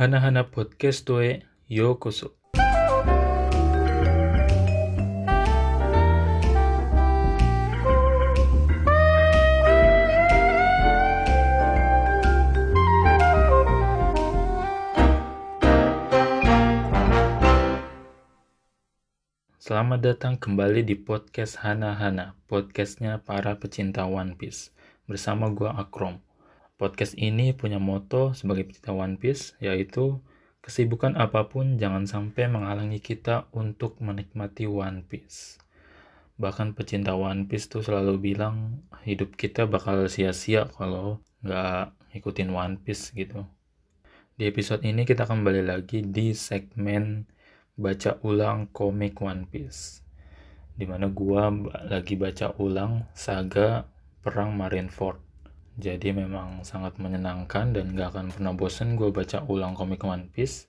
[0.00, 2.32] Hana-hana podcast toe yokoso.
[19.60, 24.72] Selamat datang kembali di podcast Hana Hana, podcastnya para pecinta One Piece.
[25.04, 26.29] Bersama gua Akrom.
[26.80, 30.24] Podcast ini punya moto sebagai pecinta One Piece, yaitu
[30.64, 35.60] kesibukan apa pun jangan sampai menghalangi kita untuk menikmati One Piece.
[36.40, 42.80] Bahkan pecinta One Piece tuh selalu bilang hidup kita bakal sia-sia kalau nggak ngikutin One
[42.80, 43.44] Piece gitu.
[44.40, 47.28] Di episode ini kita kembali lagi di segmen
[47.76, 50.00] baca ulang komik One Piece.
[50.72, 51.52] Di mana gua
[51.92, 53.84] lagi baca ulang saga
[54.24, 55.29] Perang Marineford.
[55.80, 60.68] Jadi memang sangat menyenangkan dan gak akan pernah bosen gue baca ulang komik One Piece.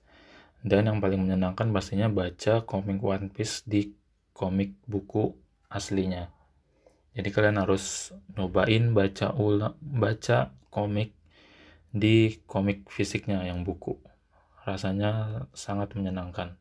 [0.64, 3.92] Dan yang paling menyenangkan pastinya baca komik One Piece di
[4.32, 5.36] komik buku
[5.68, 6.32] aslinya.
[7.12, 11.12] Jadi kalian harus nyobain baca ulang baca komik
[11.92, 14.00] di komik fisiknya yang buku.
[14.64, 16.56] Rasanya sangat menyenangkan.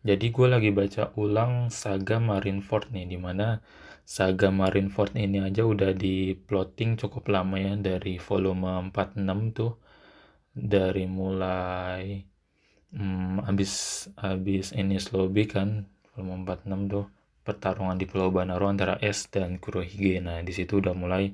[0.00, 3.60] Jadi gue lagi baca ulang saga Marineford nih, di mana
[4.10, 9.72] saga Marineford ini aja udah di plotting cukup lama ya dari volume 46 tuh
[10.50, 12.18] dari mulai
[12.90, 13.72] hmm, abis
[14.18, 17.06] abis ini Lobby kan volume 46 tuh
[17.46, 20.18] pertarungan di Pulau Banaro antara S dan Kurohige.
[20.18, 21.30] Nah di situ udah mulai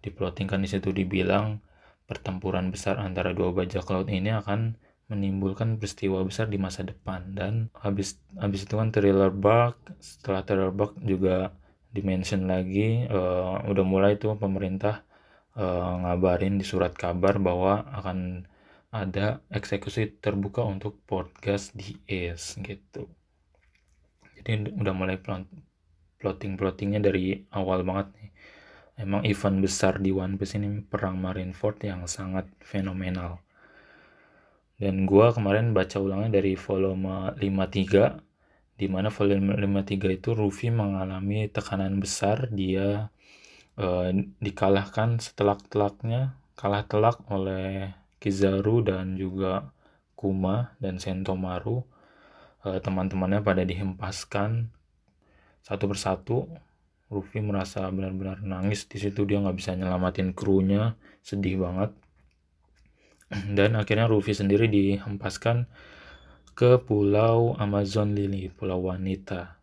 [0.00, 1.60] diplotting kan di situ dibilang
[2.08, 4.80] pertempuran besar antara dua bajak laut ini akan
[5.12, 10.72] menimbulkan peristiwa besar di masa depan dan habis habis itu kan thriller bug setelah thriller
[10.72, 11.52] bug juga
[11.98, 15.02] dimention lagi uh, udah mulai tuh pemerintah
[15.58, 18.46] uh, ngabarin di surat kabar bahwa akan
[18.88, 23.10] ada eksekusi terbuka untuk podcast di es gitu.
[24.38, 28.30] Jadi udah mulai plotting plottingnya dari awal banget nih.
[28.98, 33.42] Emang event besar di One Piece ini perang Marineford yang sangat fenomenal.
[34.78, 38.27] Dan gua kemarin baca ulangnya dari volume 53
[38.78, 42.46] di mana volume 53 itu Ruffy mengalami tekanan besar.
[42.54, 43.10] Dia
[43.74, 47.90] uh, dikalahkan setelak-telaknya kalah telak oleh
[48.22, 49.74] Kizaru dan juga
[50.14, 51.82] Kuma dan Sentomaru.
[52.62, 54.70] Uh, teman-temannya pada dihempaskan
[55.66, 56.46] satu persatu.
[57.10, 58.86] Ruffy merasa benar-benar nangis.
[58.86, 60.94] Di situ dia nggak bisa nyelamatin krunya.
[61.26, 61.90] Sedih banget.
[63.58, 65.66] Dan akhirnya Ruffy sendiri dihempaskan
[66.58, 69.62] ke pulau Amazon Lily, pulau wanita.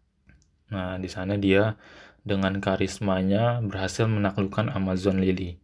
[0.72, 1.76] Nah, di sana dia
[2.24, 5.60] dengan karismanya berhasil menaklukkan Amazon Lily.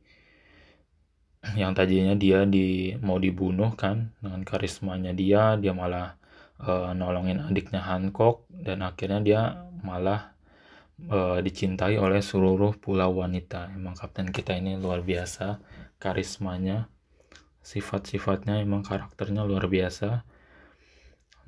[1.56, 6.20] Yang tadinya dia di mau dibunuh kan dengan karismanya dia, dia malah
[6.60, 9.42] uh, nolongin adiknya Hancock dan akhirnya dia
[9.88, 10.36] malah
[11.08, 13.72] uh, dicintai oleh seluruh pulau wanita.
[13.72, 15.64] Emang kapten kita ini luar biasa
[15.96, 16.92] karismanya
[17.64, 20.28] sifat-sifatnya emang karakternya luar biasa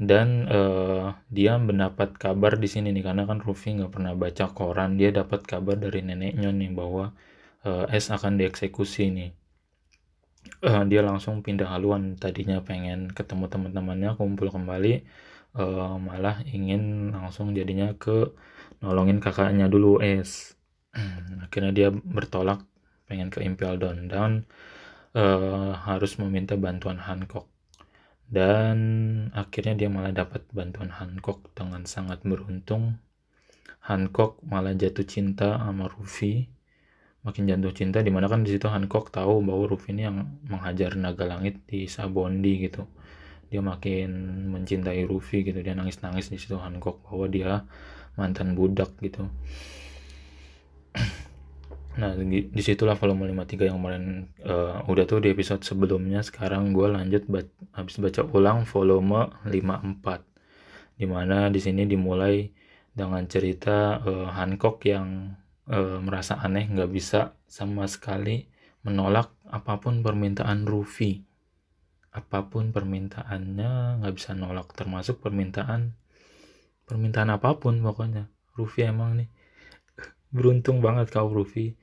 [0.03, 4.99] dan uh, dia mendapat kabar di sini nih karena kan Ruffy nggak pernah baca koran
[4.99, 7.15] dia dapat kabar dari neneknya nih bahwa
[7.63, 9.31] uh, S akan dieksekusi nih.
[10.59, 15.07] Uh, dia langsung pindah haluan tadinya pengen ketemu teman-temannya kumpul kembali
[15.55, 18.33] uh, malah ingin langsung jadinya ke
[18.83, 20.59] nolongin kakaknya dulu S.
[21.47, 22.65] Akhirnya dia bertolak
[23.07, 24.31] pengen ke Impel Down dan
[25.15, 27.52] uh, harus meminta bantuan Hancock
[28.31, 28.77] dan
[29.35, 32.99] akhirnya dia malah dapat bantuan Hancock dengan sangat beruntung.
[33.83, 36.47] Hancock malah jatuh cinta sama Ruffy
[37.23, 40.95] makin jatuh cinta di mana kan di situ Hancock tahu bahwa Ruffy ini yang menghajar
[40.99, 42.83] naga langit di Sabondi gitu.
[43.47, 44.11] Dia makin
[44.51, 45.59] mencintai Ruffy gitu.
[45.63, 47.63] Dia nangis nangis di situ Hancock bahwa dia
[48.19, 49.25] mantan budak gitu
[51.93, 54.05] Nah, di situlah volume 53 yang kemarin
[54.41, 56.25] uh, udah tuh di episode sebelumnya.
[56.25, 57.45] Sekarang gue lanjut ba
[57.77, 60.97] habis baca ulang volume 54.
[60.97, 62.49] Di mana di sini dimulai
[62.89, 65.37] dengan cerita uh, Hancock yang
[65.69, 68.49] uh, merasa aneh nggak bisa sama sekali
[68.81, 71.21] menolak apa pun permintaan Ruffy.
[72.09, 75.93] Apa pun permintaannya nggak bisa nolak termasuk permintaan
[76.89, 78.33] permintaan apa pun pokoknya.
[78.57, 79.29] Ruffy emang nih
[80.33, 81.77] beruntung banget kau Rufi.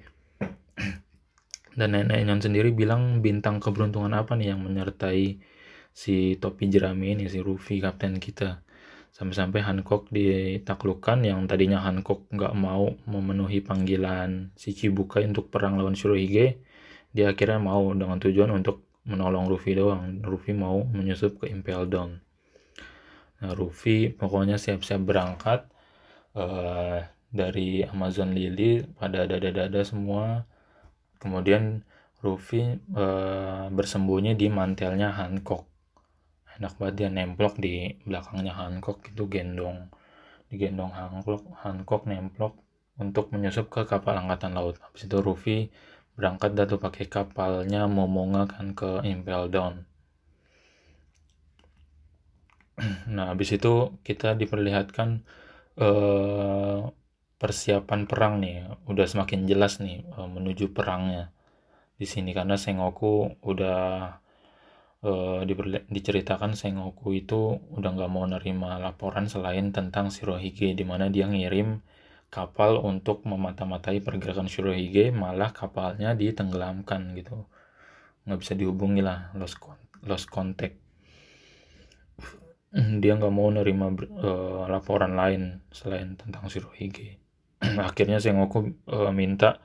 [1.78, 5.38] Dan nenek Nyon sendiri bilang bintang keberuntungan apa nih yang menyertai
[5.94, 8.60] si topi jerami ini si Rufi kapten kita?
[9.14, 15.94] Sampai-sampai Hancock ditaklukkan yang tadinya Hancock nggak mau memenuhi panggilan si Chibukai untuk perang lawan
[15.94, 16.62] Shirohige
[17.10, 20.22] dia akhirnya mau dengan tujuan untuk menolong Ruffy doang.
[20.22, 22.22] Ruffy mau menyusup ke Impel Down
[23.40, 25.64] nah Ruffy pokoknya siap-siap berangkat
[26.36, 27.00] uh,
[27.30, 30.44] dari Amazon Lily pada dada-dada semua.
[31.22, 31.86] Kemudian
[32.20, 35.64] Ruffy uh, bersembunyi di mantelnya Hancock.
[36.60, 39.88] Enak banget dia nemplok di belakangnya Hancock itu gendong.
[40.52, 42.58] Digendong Hancock Hancock nemplok
[43.00, 44.76] untuk menyusup ke kapal angkatan laut.
[44.84, 45.58] Habis itu Ruffy
[46.20, 49.88] berangkat dah pakai kapalnya Momonga kan ke Impel Down.
[53.14, 55.24] Nah habis itu kita diperlihatkan
[55.80, 56.92] uh,
[57.40, 61.32] persiapan perang nih udah semakin jelas nih uh, menuju perangnya.
[61.96, 63.80] Di sini karena Sengoku udah
[65.00, 65.40] uh,
[65.88, 71.80] diceritakan Sengoku itu udah nggak mau nerima laporan selain tentang Shirohige di mana dia ngirim
[72.28, 77.48] kapal untuk memata-matai pergerakan Shirohige malah kapalnya ditenggelamkan gitu.
[78.28, 79.56] Nggak bisa dihubungi lah lost
[80.04, 80.76] lost contact.
[83.02, 87.19] Dia nggak mau nerima uh, laporan lain selain tentang Shirohige
[87.88, 89.60] akhirnya Sengoku uh, minta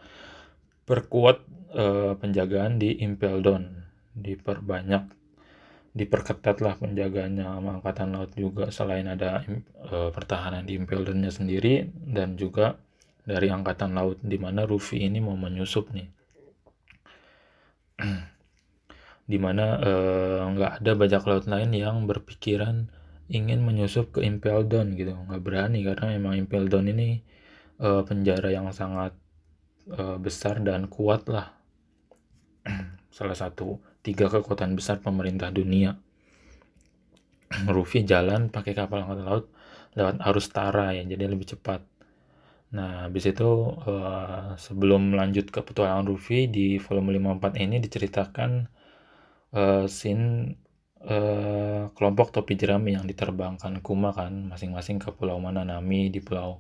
[0.86, 1.42] perkuat
[1.74, 3.88] uh, penjagaan di Impel Down.
[4.16, 5.16] Diperbanyak
[5.96, 9.40] diperketatlah penjagaannya sama angkatan laut juga selain ada
[9.88, 12.76] uh, pertahanan di Impel Downnya sendiri dan juga
[13.24, 16.08] dari angkatan laut di mana Ruffy ini mau menyusup nih.
[19.26, 19.82] Di mana
[20.54, 22.94] nggak uh, ada bajak laut lain yang berpikiran
[23.26, 25.18] ingin menyusup ke Impel Down gitu.
[25.18, 27.26] Nggak berani karena memang Impel Down ini
[27.80, 29.16] uh, penjara yang sangat
[29.92, 31.56] uh, besar dan kuat lah
[33.18, 35.98] salah satu tiga kekuatan besar pemerintah dunia.
[37.76, 39.46] Ruffy jalan pakai kapal angkatan laut
[39.96, 41.80] lewat arus Tara ya, jadi lebih cepat.
[42.76, 43.48] Nah, habis itu
[43.88, 48.68] uh, sebelum lanjut ke petualangan Ruffy di volume 54 ini diceritakan
[49.56, 50.60] uh, scene
[51.08, 56.60] uh, kelompok topi jerami yang diterbangkan Kuma kan masing-masing ke pulau mana Nami di pulau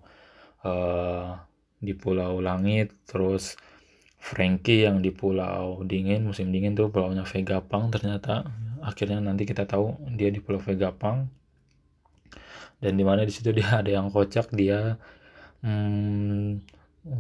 [0.65, 1.37] uh,
[1.79, 3.55] di pulau langit terus
[4.25, 8.49] Frankie yang di pulau dingin musim dingin tuh pulaunya Vegapunk ternyata.
[8.81, 11.29] Akhirnya nanti kita tahu dia di pulau Vegapunk.
[12.81, 14.97] Dan di mana di situ dia ada yang kocak dia
[15.63, 16.59] hmm,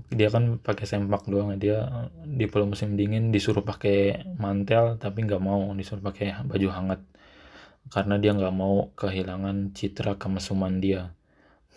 [0.09, 5.41] dia kan pakai sempak doang dia di pulau musim dingin disuruh pakai mantel tapi nggak
[5.41, 7.01] mau disuruh pakai baju hangat.
[7.93, 11.13] Karena dia nggak mau kehilangan citra kemesuman dia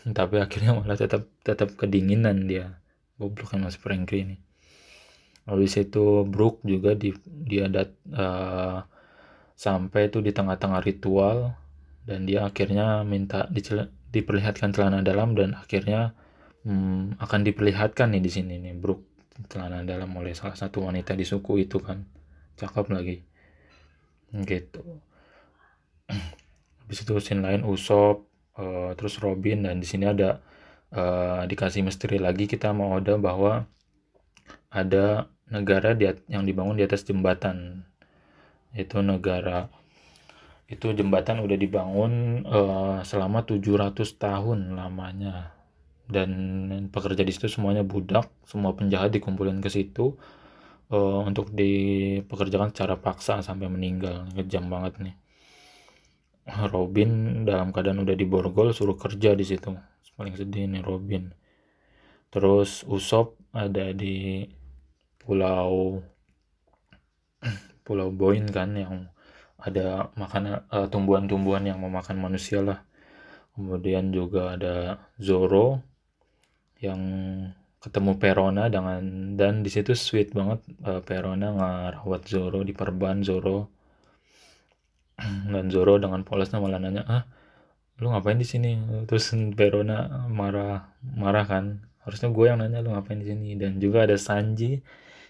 [0.07, 2.79] tapi akhirnya malah tetap tetap kedinginan dia.
[3.19, 4.37] Goblok kan mas Frankie ini.
[5.49, 8.85] Habis itu Brook juga di, dia dat, uh,
[9.57, 11.57] sampai itu di tengah-tengah ritual.
[12.05, 13.49] Dan dia akhirnya minta
[14.09, 16.17] diperlihatkan celana dalam dan akhirnya
[16.65, 19.05] hmm, akan diperlihatkan nih di sini nih Brook
[19.53, 22.07] celana dalam oleh salah satu wanita di suku itu kan.
[22.57, 23.17] Cakep lagi.
[24.31, 24.83] Gitu.
[26.85, 28.28] Habis itu scene lain Usop
[28.59, 30.43] uh, terus Robin dan di sini ada
[30.93, 33.65] uh, dikasih misteri lagi kita mau ada bahwa
[34.69, 37.87] ada negara di, yang dibangun di atas jembatan.
[38.77, 39.73] Itu negara
[40.69, 45.57] itu jembatan udah dibangun uh, selama 700 tahun lamanya.
[46.09, 46.33] Dan
[46.89, 50.17] pekerja di situ semuanya budak semua penjahat dikumpulin ke situ
[50.93, 54.29] uh, untuk dipekerjakan secara paksa sampai meninggal.
[54.37, 55.17] Kejam banget nih
[56.49, 59.77] Robin dalam keadaan udah diborgol suruh kerja di situ.
[60.17, 61.31] Paling sedih nih Robin.
[62.33, 64.45] Terus Usop ada di
[65.21, 66.03] pulau
[67.87, 69.09] pulau Boyne kan yang
[69.59, 72.83] ada makanan uh, tumbuhan-tumbuhan yang memakan manusia lah.
[73.55, 75.83] Kemudian juga ada Zoro
[76.79, 77.01] yang
[77.79, 83.78] ketemu Perona dengan dan di situ sweet banget uh, Perona ngerawat Zoro di perban Zoro
[85.53, 87.23] dan Zoro dengan polosnya malah nanya ah
[87.99, 88.79] lu ngapain di sini
[89.11, 94.07] terus Perona marah marah kan harusnya gue yang nanya lu ngapain di sini dan juga
[94.07, 94.81] ada Sanji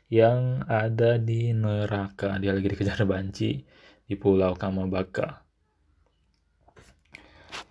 [0.08, 2.40] yang ada di neraka.
[2.40, 3.60] Dia lagi dikejar banci
[4.08, 5.44] di pulau Kamabaka.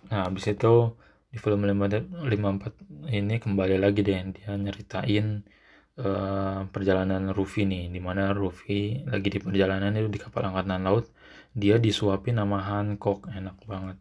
[0.08, 0.94] Nah, habis itu
[1.28, 5.44] di film 54 ini kembali lagi deh dia nyeritain
[6.00, 11.04] uh, perjalanan Ruffy nih di mana Ruffy lagi di perjalanan itu di kapal angkatan laut
[11.54, 13.96] dia disuapin nama Hancock enak banget.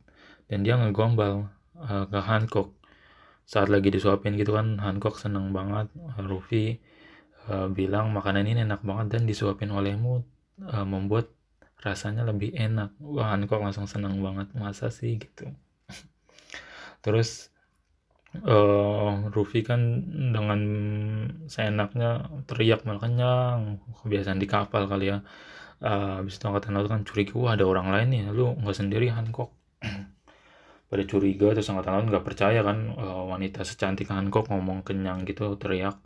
[0.47, 2.73] Dan dia ngegombal uh, ke Hancock.
[3.47, 5.87] Saat lagi disuapin gitu kan Hancock seneng banget
[6.19, 6.83] Ruffy
[7.47, 10.23] uh, bilang makanan ini enak banget dan disuapin olehmu
[10.67, 11.31] uh, membuat
[11.79, 12.91] rasanya lebih enak.
[12.99, 15.15] Wah kok langsung senang banget masa sih?
[15.21, 15.47] gitu.
[17.05, 17.53] Terus
[18.43, 19.79] uh, Rufi kan
[20.35, 20.59] dengan
[21.47, 23.79] seenaknya teriak malah kenyang.
[24.03, 25.23] Kebiasaan di kapal kali ya
[25.83, 28.21] uh, habis itu angkatan laut kan curiga wah ada orang lain nih.
[28.33, 29.53] Lu nggak sendiri Hancock
[30.89, 35.53] pada curiga terus angkatan laut nggak percaya kan uh, wanita secantik Hancock ngomong kenyang gitu
[35.59, 35.97] teriak.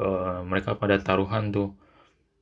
[0.00, 1.76] Uh, mereka pada taruhan tuh.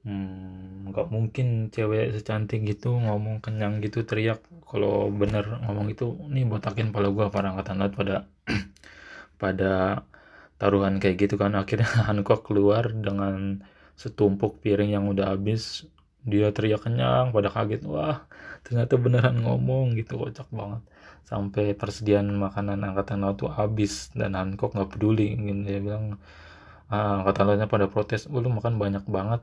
[0.02, 4.42] Hmm, nggak hmm, mungkin cewek secantik gitu ngomong kenyang gitu teriak.
[4.66, 8.26] Kalau bener ngomong itu nih botakin pala gua para angkatan laut pada
[9.42, 10.02] pada
[10.59, 11.54] taruhan kayak gitu kan.
[11.54, 13.62] Akhirnya Hancock keluar dengan
[13.95, 15.87] setumpuk piring yang udah habis
[16.23, 18.23] dia teriak kenyang pada kaget wah
[18.62, 20.83] ternyata beneran ngomong gitu kocak banget.
[21.26, 26.19] Sampai persediaan makanan angkatan laut tuh habis dan Hancock nggak peduli gitu dia bilang
[26.93, 29.43] ah, angkatan lautnya pada protes lu makan banyak banget.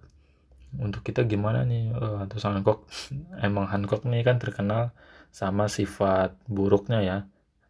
[0.77, 1.89] Untuk kita gimana nih?
[1.97, 2.85] Uh, terus Hancock
[3.47, 4.93] emang Hancock nih kan terkenal
[5.33, 7.17] sama sifat buruknya ya.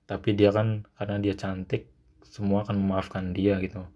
[0.06, 1.88] Tapi dia kan karena dia cantik
[2.28, 3.88] semua akan memaafkan dia gitu.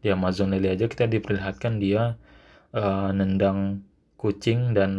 [0.00, 2.16] Di Amazon Lily aja kita diperlihatkan dia
[2.72, 3.84] uh, nendang
[4.22, 4.92] kucing dan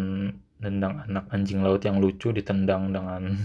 [0.59, 3.39] nendang anak anjing laut yang lucu ditendang dengan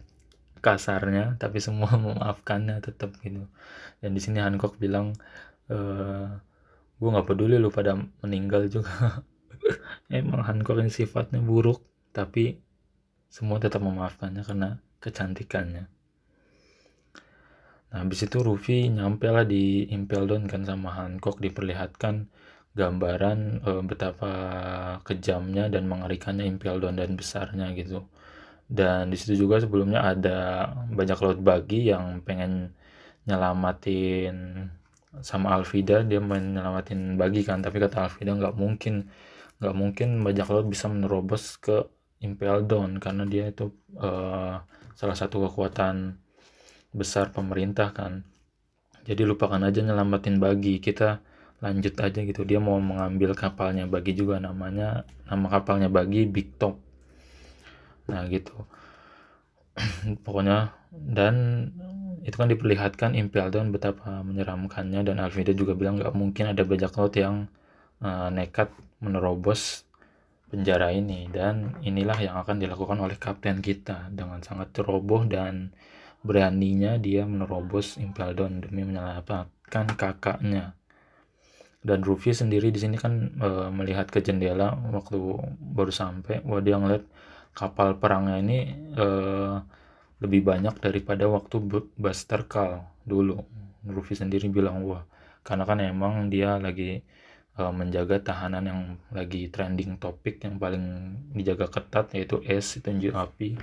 [0.64, 3.50] kasarnya tapi semua memaafkannya tetap gitu.
[3.98, 5.10] Dan di sini Hancock bilang
[5.66, 6.28] e, eh,
[7.02, 9.26] gue nggak peduli lu pada meninggal juga.
[10.06, 11.82] Emang Hancock ini sifatnya buruk
[12.14, 12.62] tapi
[13.26, 15.90] semua tetap memaafkannya karena kecantikannya.
[17.90, 22.30] Nah habis itu Ruffy nyampe lah di Impel Down kan sama Hancock diperlihatkan
[22.74, 24.32] gambaran e, betapa
[25.06, 28.06] kejamnya dan mengerikannya Impel dan besarnya gitu.
[28.66, 32.74] Dan di situ juga sebelumnya ada banyak laut bagi yang pengen
[33.28, 34.68] nyelamatin
[35.22, 39.06] sama Alvida dia main nyelamatin bagi kan tapi kata Alvida nggak mungkin
[39.62, 41.86] nggak mungkin bajak laut bisa menerobos ke
[42.24, 44.58] Impel Down karena dia itu uh,
[44.98, 46.18] salah satu kekuatan
[46.94, 48.26] besar pemerintah kan
[49.04, 51.20] jadi lupakan aja nyelamatin bagi kita
[51.64, 52.44] lanjut aja gitu.
[52.44, 56.76] Dia mau mengambil kapalnya bagi juga namanya nama kapalnya bagi Big Top.
[58.12, 58.52] Nah gitu.
[60.24, 61.66] Pokoknya dan
[62.24, 66.92] itu kan diperlihatkan Impel Down betapa menyeramkannya dan Alvida juga bilang nggak mungkin ada bajak
[67.00, 67.48] laut yang
[68.04, 68.68] uh, nekat
[69.00, 69.88] menerobos
[70.52, 71.32] penjara ini.
[71.32, 74.12] Dan inilah yang akan dilakukan oleh kapten kita.
[74.12, 75.72] Dengan sangat ceroboh dan
[76.24, 80.76] beraninya dia menerobos Impel Down demi menyelamatkan kakaknya
[81.84, 85.20] dan Rufi sendiri di sini kan e, melihat ke jendela waktu
[85.60, 87.04] baru sampai wah dia ngeliat
[87.52, 88.58] kapal perangnya ini
[88.96, 89.06] e,
[90.24, 91.60] lebih banyak daripada waktu
[92.00, 93.44] Buster Call dulu.
[93.84, 95.04] Rufi sendiri bilang wah
[95.44, 97.04] karena kan emang dia lagi
[97.52, 98.80] e, menjaga tahanan yang
[99.12, 103.60] lagi trending topik yang paling dijaga ketat yaitu es itu api.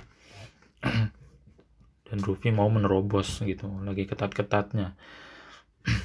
[2.06, 4.94] Dan Rufi mau menerobos gitu lagi ketat-ketatnya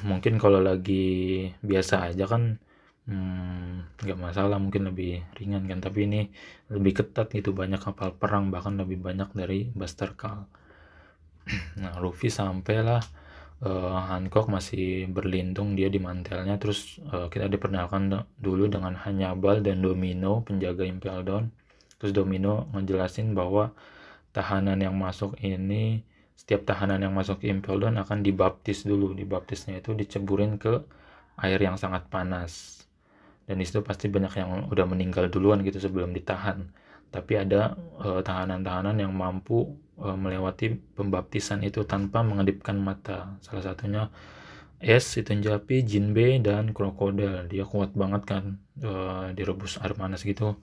[0.09, 2.57] mungkin kalau lagi biasa aja kan
[3.07, 5.79] hmm, nggak hmm, masalah mungkin lebih ringan kan.
[5.83, 6.21] Tapi ini
[6.73, 10.47] lebih ketat gitu banyak kapal perang bahkan lebih banyak dari Buster Call
[11.79, 12.99] nah Luffy sampailah
[13.63, 16.59] uh, Hancock masih berlindung dia di mantelnya.
[16.59, 21.47] Terus uh, kita diperkenalkan dulu dengan Hannibal dan Domino penjaga Impel Down
[21.97, 23.73] terus Domino ngejelasin bahwa
[24.33, 26.05] tahanan yang masuk ini
[26.37, 29.17] setiap tahanan yang masuk ke Impel Down akan dibaptis dulu.
[29.17, 30.85] Dibaptisnya itu diceburin ke
[31.41, 32.85] air yang sangat panas.
[33.49, 36.69] Dan di situ pasti banyak yang udah meninggal duluan gitu sebelum ditahan.
[37.09, 39.65] Tapi ada uh, tahanan-tahanan yang mampu
[39.97, 43.33] uh, melewati pembaptisan itu tanpa mengedipkan mata.
[43.41, 44.13] Salah satunya
[44.77, 47.49] es itu Japi, Jinbe dan krokodil.
[47.49, 48.43] Dia kuat banget kan
[48.85, 50.53] uh, direbus air panas gitu.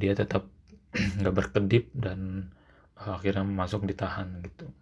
[0.00, 0.48] Dia tetap
[1.20, 2.48] nggak berkedip dan
[2.96, 4.72] uh, akhirnya masuk ditahan gitu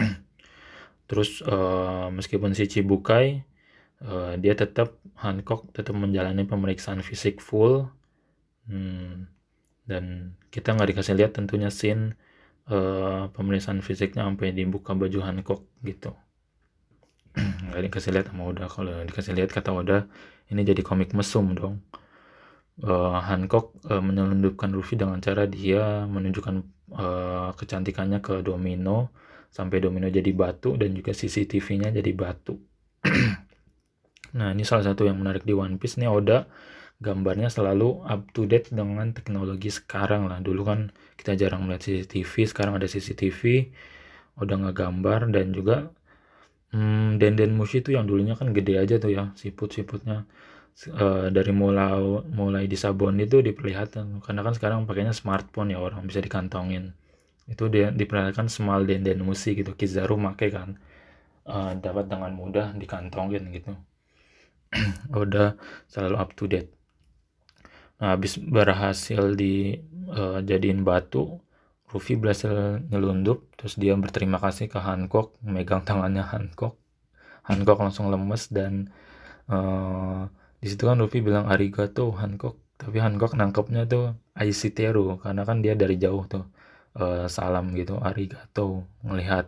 [1.10, 3.44] terus uh, meskipun si Cibukai
[4.04, 7.88] uh, dia tetap Hancock tetap menjalani pemeriksaan fisik full.
[8.70, 9.26] Hmm,
[9.84, 12.14] dan kita nggak dikasih lihat tentunya scene
[12.70, 16.14] uh, pemeriksaan fisiknya sampai dibuka baju Hancock gitu.
[17.70, 18.66] Nggak dikasih lihat sama Oda.
[18.66, 19.98] Kalau dikasih lihat kata Oda
[20.50, 21.82] ini jadi komik mesum dong.
[22.80, 26.54] Uh, Hancock uh, menyelundupkan Luffy dengan cara dia menunjukkan
[26.96, 29.12] uh, kecantikannya ke Domino
[29.50, 32.54] sampai domino jadi batu dan juga CCTV-nya jadi batu.
[34.38, 36.46] nah, ini salah satu yang menarik di One Piece nih Oda
[37.00, 40.38] gambarnya selalu up to date dengan teknologi sekarang lah.
[40.38, 40.80] Dulu kan
[41.16, 43.72] kita jarang melihat CCTV, sekarang ada CCTV.
[44.40, 45.90] Oda ngegambar dan juga
[46.72, 50.24] hmm, Denden Mushi itu yang dulunya kan gede aja tuh ya siput-siputnya.
[50.86, 51.98] Uh, dari mulai
[52.32, 56.96] mulai di sabon itu diperlihatkan karena kan sekarang pakainya smartphone ya orang bisa dikantongin
[57.50, 60.78] itu dia diperlihatkan small denden musi gitu Kizaru make kan.
[61.42, 63.74] Uh, dapat dengan mudah dikantongin gitu.
[65.22, 65.58] Udah
[65.90, 66.70] selalu up to date.
[67.98, 71.42] Nah, habis berhasil dijadiin uh, batu
[71.90, 76.78] Ruffy berhasil nyelundup terus dia berterima kasih ke Hancock megang tangannya Hancock.
[77.42, 78.94] Hancock langsung lemes dan
[79.50, 80.30] uh,
[80.62, 82.62] di situ kan Ruffy bilang arigato Hancock.
[82.78, 86.46] Tapi Hancock nangkepnya tuh Aishiteru karena kan dia dari jauh tuh
[86.96, 89.46] uh, salam gitu arigato melihat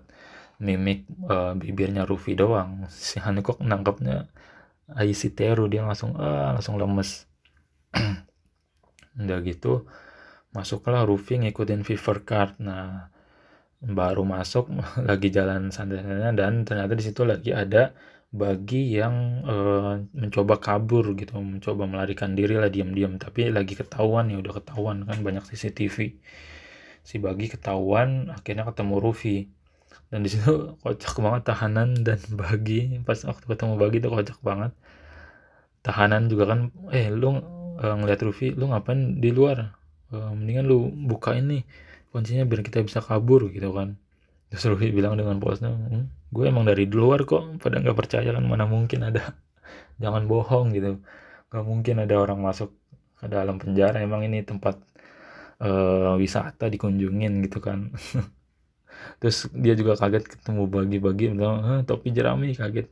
[0.62, 2.86] mimik uh, bibirnya Ruffy doang.
[2.86, 4.30] Si Hancock nangkepnya
[4.92, 7.26] Aishiteru dia langsung uh, langsung lemes.
[9.22, 9.90] Udah gitu
[10.54, 12.62] masuklah Ruffy ngikutin Fever Card.
[12.62, 13.10] Nah
[13.82, 14.70] baru masuk
[15.08, 17.90] lagi jalan santai-santainya dan ternyata di situ lagi ada
[18.32, 23.18] bagi yang uh, mencoba kabur gitu mencoba melarikan diri lah diam-diam.
[23.18, 26.16] Tapi lagi ketahuan ya udah ketahuan kan banyak CCTV
[27.02, 29.50] si bagi ketahuan akhirnya ketemu Ruffy
[30.08, 33.00] dan di situ kocak banget tahanan dan bagi.
[33.06, 34.72] Pas waktu ketemu bagi tuh kocak banget.
[35.82, 39.74] Tahanan juga kan eh lu uh, ngeliat Ruffy lu ngapain di luar?
[40.12, 41.64] Uh, mendingan lu buka ini
[42.12, 43.96] kuncinya biar kita bisa kabur gitu kan.
[44.52, 48.44] Terus Ruhi bilang dengan polosnya hm, gue emang dari luar kok pada nggak percaya kan
[48.44, 49.32] mana mungkin ada.
[50.02, 51.00] Jangan bohong gitu.
[51.48, 52.68] Nggak mungkin ada orang masuk
[53.16, 54.76] ke dalam penjara emang ini tempat
[55.62, 57.94] uh, wisata dikunjungin gitu kan.
[59.20, 62.88] Terus dia juga kaget ketemu bagi-bagi bilang topi jerami kaget.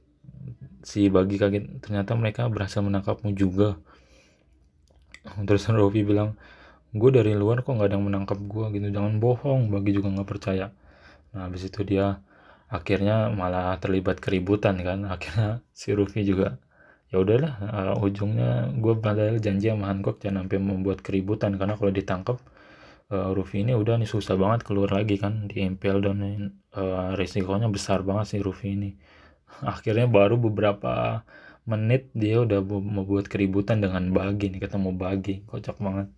[0.81, 3.77] Si bagi kaget ternyata mereka berhasil menangkapmu juga.
[5.47, 6.39] Terus Rofi bilang
[6.91, 10.29] gue dari luar kok nggak ada yang menangkap gue gitu jangan bohong bagi juga nggak
[10.31, 10.67] percaya.
[11.35, 12.19] Nah habis itu dia
[12.71, 14.99] akhirnya malah terlibat keributan kan.
[15.15, 16.59] Akhirnya si Rufi juga
[17.11, 21.91] ya udahlah uh, ujungnya gue padahal janji sama Hancock jangan sampai membuat keributan karena kalau
[21.91, 22.39] ditangkap
[23.11, 26.19] uh, Rufi ini udah nih susah banget keluar lagi kan di impel dan
[26.75, 28.91] uh, risikonya besar banget sih Rufi ini
[29.75, 31.27] akhirnya baru beberapa
[31.69, 36.09] menit dia udah membuat keributan dengan Bagi nih ketemu Bagi kocak banget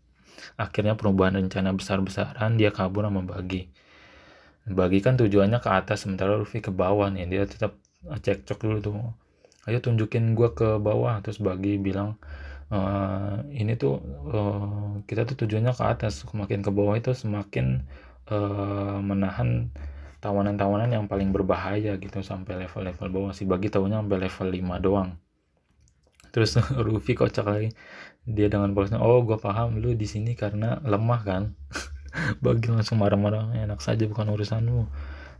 [0.56, 3.68] Akhirnya perubahan rencana besar-besaran dia kabur sama Bagi.
[4.68, 7.26] Bagi kan tujuannya ke atas sementara Luffy ke bawah nih.
[7.28, 8.94] Dia tetap cekcok dulu tuh.
[9.66, 12.18] Ayo tunjukin gua ke bawah terus Bagi bilang
[12.72, 12.80] e,
[13.52, 14.00] ini tuh
[14.32, 16.24] uh, kita tuh tujuannya ke atas.
[16.24, 17.84] Semakin ke bawah itu semakin
[18.32, 19.68] uh, menahan
[20.24, 25.10] tawanan-tawanan yang paling berbahaya gitu sampai level-level bawah si Bagi tahunya sampai level 5 doang.
[26.32, 26.56] Terus
[26.86, 27.68] Ruffy kocak lagi.
[28.24, 29.76] Dia dengan polosnya oh gue paham.
[29.82, 31.42] Lu di sini karena lemah kan?
[32.44, 34.82] Bagi langsung marah-marah enak saja bukan urusanmu.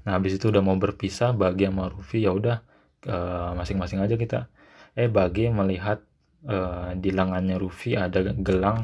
[0.03, 2.59] Nah habis itu udah mau berpisah bagi sama Rufi ya udah
[3.07, 4.51] uh, masing-masing aja kita
[4.93, 6.05] eh bagi melihat
[6.47, 8.83] uh, di lengannya Rufi ada gelang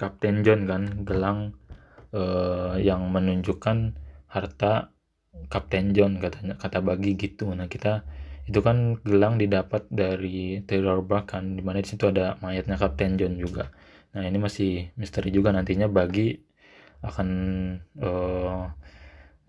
[0.00, 1.54] Kapten John kan gelang
[2.16, 3.94] uh, yang menunjukkan
[4.30, 4.94] harta
[5.50, 7.50] Kapten John katanya kata bagi gitu.
[7.52, 8.02] Nah kita
[8.48, 13.14] itu kan gelang didapat dari Terror Bark kan di mana di situ ada mayatnya Kapten
[13.20, 13.70] John juga.
[14.16, 16.34] Nah ini masih misteri juga nantinya bagi
[17.00, 17.28] akan
[18.02, 18.64] uh,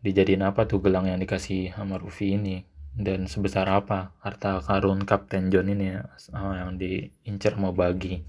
[0.01, 5.47] dijadiin apa tuh gelang yang dikasih sama Ruffy ini dan sebesar apa harta karun Kapten
[5.51, 8.23] John ini ya, uh, yang diincar mau bagi?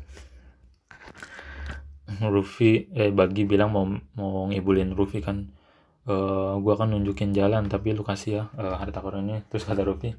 [2.21, 5.49] Ruffy eh bagi bilang mau mau ngibulin Ruffy kan
[6.05, 9.41] uh, gua akan nunjukin jalan tapi lu kasih ya uh, harta karun ini.
[9.49, 10.13] Terus kata Ruffy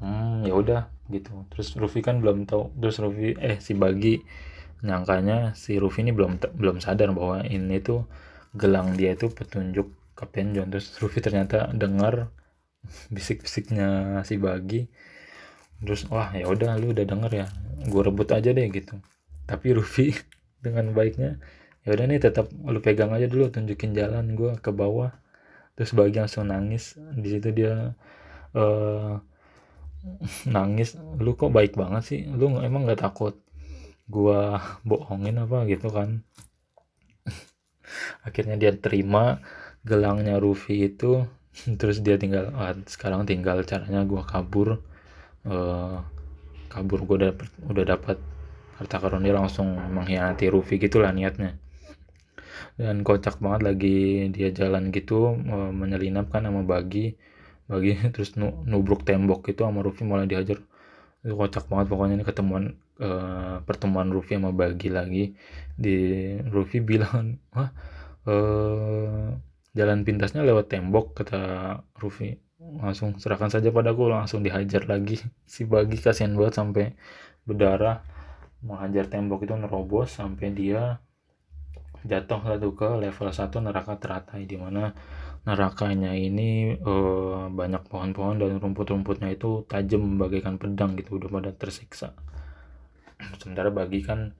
[0.00, 1.44] hmm ya udah gitu.
[1.52, 4.20] Terus Rufi kan belum tahu terus Rufi eh si Bagi
[4.80, 8.08] nyangkanya si Rufi ini belum belum sadar bahwa ini tuh
[8.56, 10.72] gelang dia itu petunjuk Kapten John.
[10.72, 12.32] Terus Rufi ternyata dengar
[13.14, 14.88] bisik-bisiknya si Bagi.
[15.80, 17.46] Terus wah ya udah lu udah denger ya
[17.88, 19.00] gue rebut aja deh gitu.
[19.48, 20.12] Tapi Rufi
[20.64, 21.40] dengan baiknya
[21.80, 25.12] ya udah nih tetap lu pegang aja dulu tunjukin jalan gue ke bawah.
[25.78, 27.00] Terus Bagi langsung nangis.
[27.16, 27.96] Di situ dia
[28.52, 29.16] uh,
[30.56, 32.20] nangis lu kok baik banget sih?
[32.28, 33.40] Lu emang nggak takut
[34.10, 35.64] gua bohongin apa?
[35.68, 36.24] Gitu kan.
[38.26, 39.40] Akhirnya dia terima
[39.84, 41.24] gelangnya Rufi itu
[41.80, 44.80] terus dia tinggal ah, sekarang tinggal caranya gua kabur.
[45.42, 46.04] Uh,
[46.70, 47.32] kabur gua udah
[47.66, 48.16] udah dapat
[48.80, 51.58] harta karun dia langsung mengkhianati Rufi gitulah niatnya.
[52.80, 53.98] Dan kocak banget lagi
[54.32, 57.16] dia jalan gitu uh, menyelinap kan sama bagi.
[57.68, 60.58] Bagi terus nu, nubruk tembok itu sama Rufi malah dihajar.
[61.20, 62.64] Itu kocak banget pokoknya ini ketemuan
[63.02, 65.24] uh, pertemuan Rufi sama Bagi lagi.
[65.76, 65.96] Di
[66.48, 67.68] Rufi bilang wah
[68.24, 71.40] uh, jalan pintasnya lewat tembok kata
[71.94, 75.16] Rufi langsung serahkan saja padaku langsung dihajar lagi.
[75.52, 76.84] Si Bagi kasihan banget sampai
[77.48, 78.04] berdarah.
[78.60, 81.00] Menghajar tembok itu nerobos sampai dia
[82.04, 84.92] jatuh satu ke level 1 neraka teratai di mana
[85.44, 92.12] nerakanya ini uh, banyak pohon-pohon dan rumput-rumputnya itu tajam bagaikan pedang gitu udah pada tersiksa.
[93.40, 94.36] Sementara bagi kan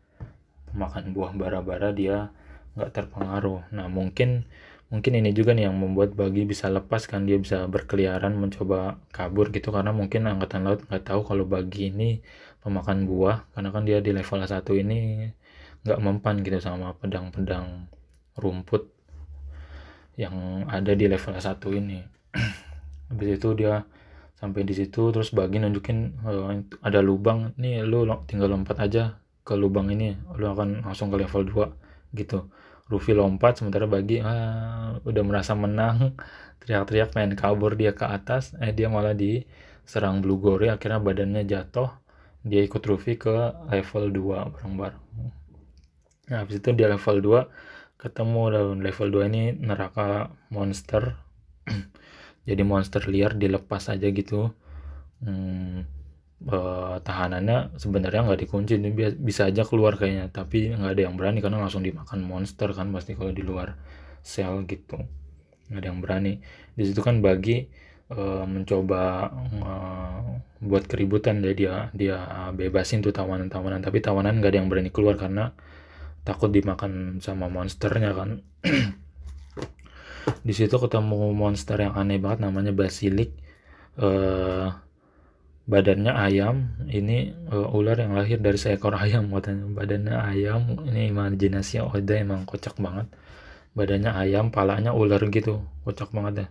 [0.77, 2.29] makan buah bara-bara dia
[2.77, 3.73] nggak terpengaruh.
[3.73, 4.45] Nah mungkin
[4.91, 9.55] mungkin ini juga nih yang membuat bagi bisa lepas kan dia bisa berkeliaran mencoba kabur
[9.55, 9.71] gitu.
[9.71, 12.19] Karena mungkin angkatan laut nggak tahu kalau bagi ini
[12.61, 13.47] pemakan buah.
[13.55, 15.31] Karena kan dia di level 1 ini
[15.87, 17.89] nggak mempan gitu sama pedang-pedang
[18.37, 18.85] rumput
[20.19, 21.99] yang ada di level 1 ini.
[23.09, 23.87] Habis itu dia
[24.37, 26.51] sampai di situ terus bagi nunjukin uh,
[26.83, 27.55] ada lubang.
[27.63, 30.19] Nih lu tinggal lompat aja ke lubang ini.
[30.35, 32.51] Lu akan langsung ke level 2 gitu
[32.91, 36.19] Ruffy lompat sementara bagi ah, udah merasa menang.
[36.61, 38.59] Teriak-teriak main kabur dia ke atas.
[38.59, 40.69] Eh dia malah diserang Blue Gory.
[40.69, 41.95] Akhirnya badannya jatuh.
[42.43, 45.05] Dia ikut Ruffy ke level 2 bareng-bareng.
[46.35, 51.15] Nah habis itu dia level 2 ketemu dalam level 2 ini neraka monster.
[52.49, 54.51] Jadi monster liar dilepas aja gitu.
[55.21, 55.85] Hmm,
[56.49, 58.81] uh, tahanannya sebenarnya nggak dikunci
[59.21, 63.13] bisa aja keluar kayaknya tapi nggak ada yang berani karena langsung dimakan monster kan pasti
[63.13, 63.77] kalau di luar
[64.25, 64.97] sel gitu.
[65.69, 66.33] Nggak ada yang berani.
[66.73, 67.69] Di situ kan bagi
[68.13, 69.29] uh, mencoba
[69.61, 70.25] uh,
[70.61, 72.17] buat keributan dia dia dia
[72.53, 75.57] bebasin tuh tawanan-tawanan tapi tawanan nggak ada yang berani keluar karena
[76.25, 78.41] takut dimakan sama monsternya kan.
[80.47, 83.33] Di situ ketemu monster yang aneh banget namanya basilik.
[84.01, 84.73] Uh,
[85.71, 86.57] badannya ayam.
[86.91, 89.71] Ini uh, ular yang lahir dari seekor ayam katanya.
[89.71, 90.63] Badannya ayam.
[90.91, 93.07] Ini imajinasi Oda emang kocak banget.
[93.79, 95.63] Badannya ayam palanya ular gitu.
[95.87, 96.49] Kocak banget ya.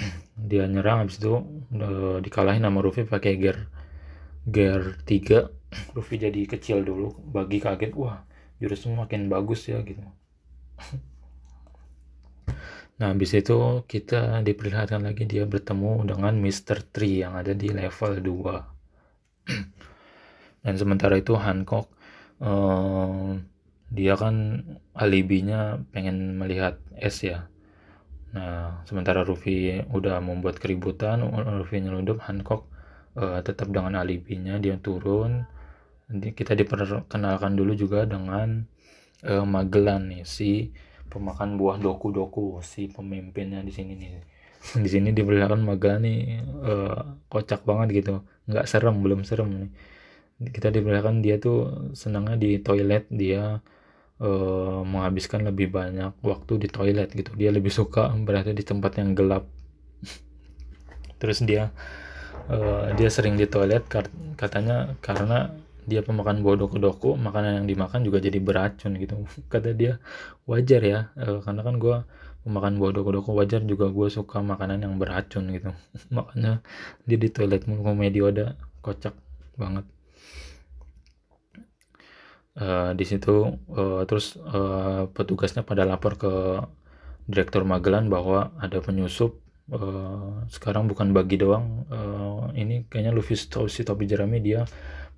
[0.50, 1.36] Dia nyerang habis itu
[1.76, 3.58] uh, dikalahin sama Ruffy pakai gear
[4.46, 5.50] gear 3
[5.96, 8.22] Ruffy jadi kecil dulu bagi kaget wah
[8.62, 10.00] jurusnya makin bagus ya gitu
[12.96, 16.80] Nah, habis itu kita diperlihatkan lagi dia bertemu dengan Mr.
[16.88, 19.52] Tree yang ada di level 2.
[20.64, 21.92] Dan sementara itu Hancock
[22.40, 23.36] uh,
[23.92, 24.64] dia kan
[24.96, 27.44] alibinya pengen melihat S ya.
[28.32, 31.20] Nah, sementara Ruffy udah membuat keributan,
[31.60, 32.64] Ruffy nyelundup, Hancock
[33.20, 35.44] uh, tetap dengan alibinya dia turun.
[36.08, 38.64] Kita diperkenalkan dulu juga dengan
[39.28, 40.72] uh, Magellan nih si
[41.08, 44.10] pemakan buah doku-doku si pemimpinnya di sini nih.
[44.84, 48.14] Di sini diperlihatkan Maga nih uh, kocak banget gitu.
[48.50, 49.70] Nggak serem belum serem nih.
[50.52, 53.06] Kita diperlihatkan dia tuh senangnya di toilet.
[53.08, 53.62] Dia
[54.20, 57.32] uh, menghabiskan lebih banyak waktu di toilet gitu.
[57.38, 59.46] Dia lebih suka berada di tempat yang gelap.
[61.20, 61.70] Terus dia
[62.50, 63.86] uh, dia sering di toilet
[64.36, 65.54] katanya karena
[65.86, 69.24] dia pemakan buah doku-doku makanan yang dimakan juga jadi beracun gitu.
[69.52, 70.02] Kata dia
[70.44, 71.96] wajar ya e, karena kan gue
[72.44, 75.70] pemakan buah doku-doku wajar juga gue suka makanan yang beracun gitu.
[76.16, 76.60] Makanya
[77.08, 79.14] dia di toilet mulu komedi ada kocak
[79.54, 79.86] banget.
[82.58, 82.66] E,
[82.98, 84.58] di situ e, terus e,
[85.14, 86.32] petugasnya pada lapor ke
[87.26, 93.82] direktur Magelan bahwa ada penyusup uh, sekarang bukan bagi doang uh, ini kayaknya Luffy si
[93.82, 94.62] topi jerami dia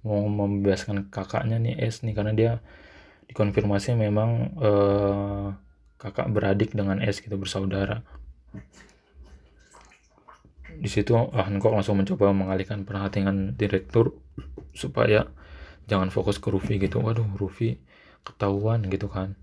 [0.06, 2.14] mau membebaskan kakaknya nih S nih.
[2.14, 2.52] Karena dia
[3.28, 5.46] dikonfirmasi memang uh,
[5.98, 8.02] kakak beradik dengan S gitu bersaudara.
[10.78, 14.14] Di situ Hancock langsung mencoba mengalihkan perhatian direktur
[14.70, 15.26] supaya
[15.90, 17.02] jangan fokus ke Ruffy gitu.
[17.02, 17.82] Waduh Ruffy
[18.22, 19.34] ketahuan gitu kan.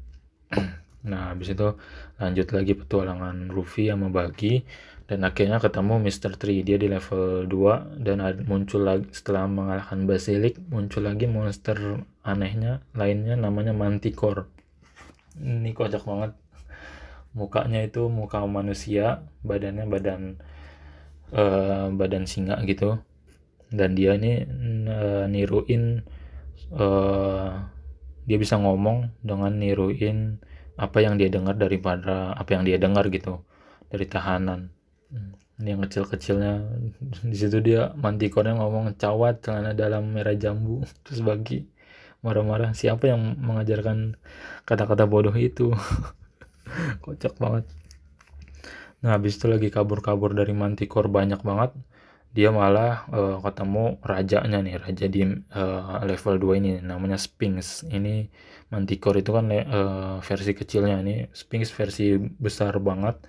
[1.05, 1.77] Nah habis itu
[2.17, 4.65] lanjut lagi petualangan Ruffy yang membagi
[5.05, 6.33] dan akhirnya ketemu Mr.
[6.33, 12.81] Tree dia di level 2 dan muncul lagi setelah mengalahkan Basilic muncul lagi monster anehnya
[12.97, 14.49] lainnya namanya Manticore.
[15.37, 16.33] Ini kocak banget.
[17.37, 20.41] Mukanya itu muka manusia badannya badan
[21.37, 22.97] uh, badan singa gitu.
[23.69, 24.41] Dan dia ini
[24.89, 26.01] uh, niruin
[26.73, 27.61] uh,
[28.25, 30.41] dia bisa ngomong dengan niruin
[30.81, 33.45] apa yang dia dengar daripada apa yang dia dengar gitu
[33.87, 34.74] dari tahanan
[35.61, 36.67] yang kecil-kecilnya.
[37.31, 40.83] Di situ dia mantikornya ngomong cawat celana dalam merah jambu.
[41.07, 41.63] Terus bagi
[42.25, 44.19] marah-marah siapa yang mengajarkan
[44.67, 45.71] kata-kata bodoh itu?
[47.03, 47.69] Kocak banget.
[49.05, 51.71] Nah habis itu lagi kabur-kabur dari mantikor banyak banget.
[52.35, 55.23] Dia malah uh, ketemu rajanya nih raja di
[55.55, 57.87] uh, level 2 ini namanya Sphinx.
[57.87, 58.27] Ini
[58.75, 60.99] mantikor itu kan uh, versi kecilnya.
[60.99, 63.23] Ini Sphinx versi besar banget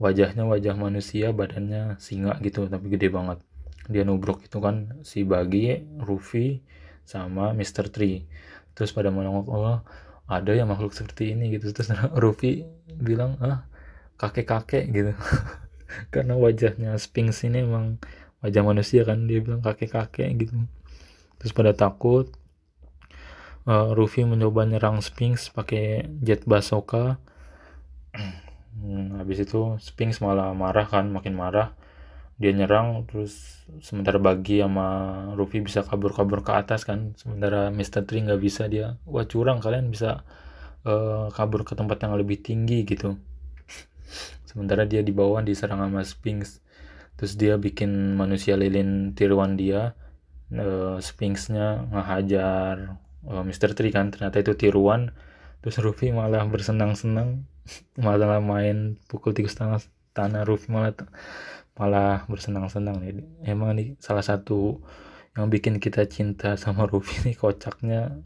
[0.00, 3.38] wajahnya wajah manusia badannya singa gitu tapi gede banget.
[3.86, 6.64] Dia nubruk itu kan si Bagi, Ruffy
[7.04, 7.92] sama Mr.
[7.92, 8.24] Tree.
[8.72, 9.84] Terus pada menengok oh
[10.30, 11.70] ada ya makhluk seperti ini gitu.
[11.76, 12.64] Terus Ruffy
[12.96, 13.68] bilang ah
[14.16, 15.12] kakek-kakek gitu.
[16.14, 18.00] Karena wajahnya Sphinx ini emang
[18.40, 20.56] wajah manusia kan dia bilang kakek-kakek gitu.
[21.36, 22.32] Terus pada takut
[23.68, 27.20] uh, Ruffy mencoba nyerang Sphinx pakai jet bazooka
[28.78, 31.74] hmm, habis itu Sphinx malah marah kan makin marah
[32.40, 34.88] dia nyerang terus sementara bagi sama
[35.36, 38.08] Ruffy bisa kabur-kabur ke atas kan sementara Mr.
[38.08, 40.24] Tree nggak bisa dia wah curang kalian bisa
[40.88, 43.20] uh, kabur ke tempat yang lebih tinggi gitu
[44.48, 46.64] sementara dia di bawah diserang sama Sphinx
[47.20, 49.92] terus dia bikin manusia lilin tiruan dia
[50.56, 52.96] uh, Sphinxnya ngehajar
[53.28, 53.76] uh, Mr.
[53.76, 55.12] Tree kan ternyata itu tiruan
[55.60, 57.44] terus Ruffy malah bersenang-senang.
[58.04, 59.78] Malah main pukul tiga setengah
[60.16, 60.42] tanah.
[60.42, 60.96] Ruffy malah
[61.78, 63.00] malah bersenang-senang
[63.46, 64.82] emang nih salah satu
[65.32, 68.20] yang bikin kita cinta sama Ruby nih kocaknya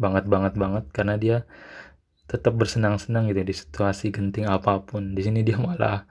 [0.00, 0.84] banget banget banget.
[0.90, 1.36] Karena dia
[2.26, 5.12] tetap bersenang-senang gitu di situasi genting apa pun.
[5.12, 6.08] Di sini dia malah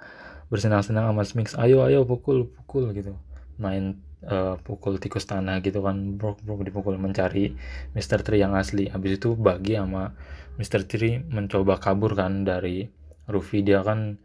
[0.54, 3.18] bersenang-senang sama Smix ayo ayo pukul pukul gitu.
[3.58, 7.56] Main uh, pukul tikus tanah gitu kan brok brok dipukul mencari
[7.98, 8.22] Mr.
[8.22, 10.14] Tree yang asli habis itu bagi sama
[10.62, 10.86] Mr.
[10.86, 12.86] Tree mencoba kabur kan dari
[13.30, 14.20] Ruffy dia kan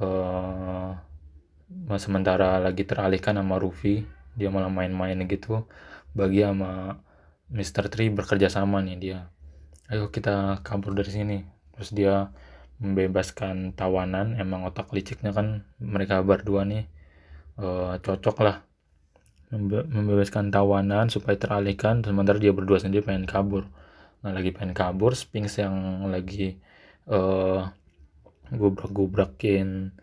[0.00, 0.92] uh,
[1.96, 5.64] sementara lagi teralihkan sama Ruffy dia malah main-main gitu
[6.12, 7.00] bagi sama
[7.50, 7.88] Mr.
[7.88, 9.18] Tree bekerja sama nih dia
[9.90, 11.38] ayo kita kabur dari sini
[11.74, 12.30] terus dia
[12.80, 16.88] membebaskan tawanan emang otak liciknya kan mereka berdua nih
[17.60, 18.69] uh, cocok lah
[19.50, 23.66] Membe membebaskan tawanan supaya teralihkan sementara dia berdua sendiri pengen kabur
[24.20, 26.60] nah lagi pengen kabur Sphinx yang lagi
[27.08, 27.66] uh,
[28.52, 29.96] gubrak-gubrakin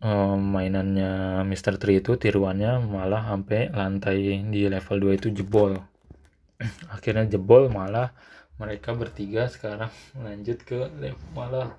[0.00, 1.76] um, mainannya Mr.
[1.76, 5.74] Tree itu tiruannya malah sampai lantai di level 2 itu jebol
[6.94, 8.14] akhirnya jebol malah
[8.62, 9.90] mereka bertiga sekarang
[10.24, 10.88] lanjut ke
[11.34, 11.74] malah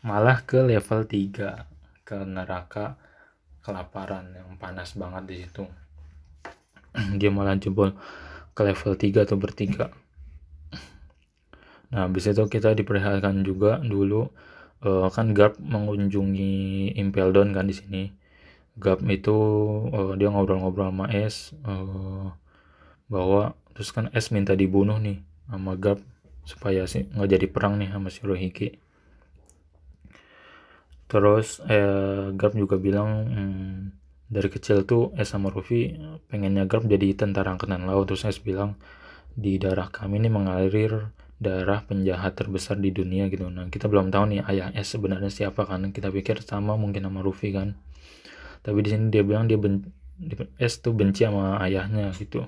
[0.00, 1.68] malah ke level 3
[2.04, 2.96] ke neraka
[3.60, 5.64] kelaparan yang panas banget di situ
[7.20, 7.94] dia malah jebol
[8.56, 9.92] ke level 3 atau bertiga
[11.90, 14.30] nah habis itu kita diperlihatkan juga dulu
[14.84, 18.02] uh, kan Garp mengunjungi Impel Down kan di sini.
[18.80, 19.36] Garp itu
[19.92, 22.32] uh, dia ngobrol-ngobrol sama S uh,
[23.10, 25.20] bahwa terus kan S minta dibunuh nih
[25.50, 26.00] sama Garp
[26.48, 28.80] supaya sih nggak jadi perang nih sama Shirohige.
[31.10, 33.74] Terus eh, Garp juga bilang hmm,
[34.30, 35.98] dari kecil tuh S sama Ruffy
[36.30, 38.78] pengennya Garp jadi tentara angkatan laut terus S bilang
[39.34, 43.48] di darah kami ini mengalir darah penjahat terbesar di dunia gitu.
[43.48, 45.88] Nah, kita belum tahu nih ayah S sebenarnya siapa kan.
[45.88, 47.80] Kita pikir sama mungkin sama Ruffy kan.
[48.60, 49.88] Tapi di sini dia bilang dia ben,
[50.60, 52.44] S tuh benci sama ayahnya gitu.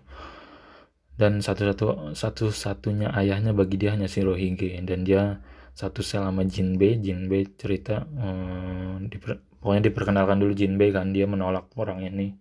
[1.17, 5.41] Dan satu-satu satu-satunya ayahnya bagi dia hanya si Rohige dan dia
[5.73, 7.01] satu sel sama Jinbei.
[7.01, 11.11] Jinbei cerita hmm, diper, pokoknya diperkenalkan dulu Jinbei kan.
[11.11, 12.37] Dia menolak orang ini.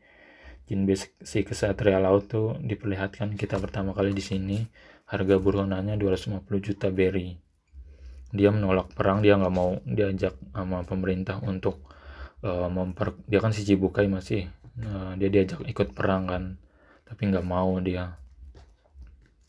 [0.67, 4.59] Jinbei si kesatria laut tuh diperlihatkan kita pertama kali di sini.
[5.11, 7.35] Harga buronannya 250 juta berry
[8.31, 9.19] dia menolak perang.
[9.19, 11.83] Dia nggak mau diajak sama pemerintah untuk
[12.43, 14.47] uh, memper dia kan si Cibukai masih
[14.81, 16.43] uh, dia diajak ikut perang kan.
[17.05, 18.15] Tapi nggak mau dia.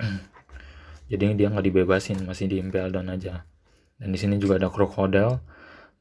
[1.11, 2.27] Jadi dia nggak dibebasin.
[2.27, 3.47] Masih di Impel Down aja
[4.03, 5.39] dan di sini juga ada krokodil.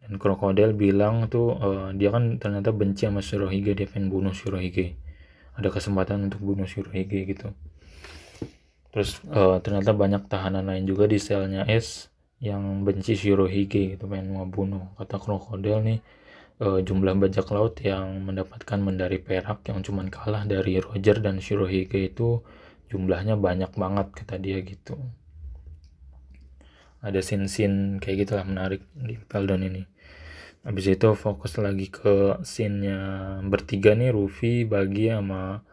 [0.02, 4.98] Dan krokodil bilang tuh uh, dia kan ternyata benci sama Shirohige dia pengen bunuh Shirohige.
[5.54, 7.54] Ada kesempatan untuk bunuh Shirohige gitu.
[8.90, 12.10] Terus uh, ternyata banyak tahanan lain juga di selnya S
[12.42, 16.00] yang benci Shirohige gitu pengen mau bunuh kata krokodil nih
[16.58, 22.02] uh, jumlah bajak laut yang mendapatkan mendari perak yang cuman kalah dari Roger dan Shirohige
[22.02, 22.42] itu
[22.90, 24.98] jumlahnya banyak banget kata dia gitu
[27.02, 29.84] ada scene-scene kayak gitulah menarik di Peldon ini.
[30.62, 33.00] Habis itu fokus lagi ke scene-nya
[33.50, 35.66] bertiga nih Ruffy bagi sama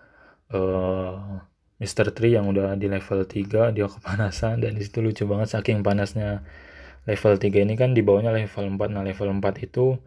[0.56, 1.44] uh,
[1.76, 2.16] Mr.
[2.16, 6.40] Tree yang udah di level 3 dia kepanasan dan di situ lucu banget saking panasnya
[7.04, 10.00] level 3 ini kan di bawahnya level 4 nah level 4 itu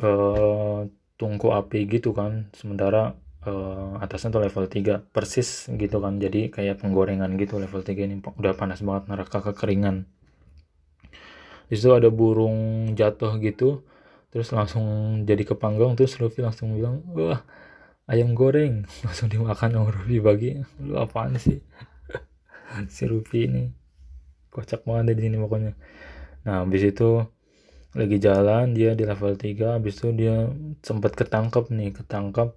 [0.00, 0.86] uh,
[1.18, 6.22] tungku api gitu kan sementara uh, atasnya tuh level 3 persis gitu kan.
[6.22, 10.06] Jadi kayak penggorengan gitu level 3 ini udah panas banget neraka kekeringan
[11.66, 13.82] di situ ada burung jatuh gitu
[14.30, 14.84] terus langsung
[15.24, 17.40] jadi kepanggang terus Luffy langsung bilang wah
[18.10, 18.86] ayam goreng.
[19.04, 20.50] Langsung dimakan sama Rufi bagi
[20.82, 21.60] lu apaan sih?
[22.94, 23.62] Si Rufi ini
[24.50, 25.72] kocak banget di sini pokoknya.
[26.46, 27.22] Nah habis itu
[27.96, 30.50] lagi jalan dia di level 3 habis itu dia
[30.84, 32.50] sempat ketangkep nih ketangkep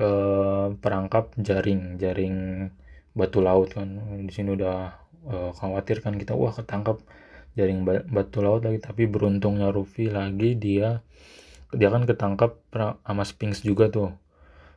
[0.00, 2.36] eh, perangkap jaring jaring
[3.16, 3.88] batu laut kan.
[4.24, 4.76] Di sini udah
[5.28, 6.98] eh, khawatir kan kita wah ketangkep
[7.54, 11.02] jaring batu laut lagi tapi beruntungnya Rufi lagi dia
[11.74, 14.10] dia kan ketangkap sama Sphinx juga tuh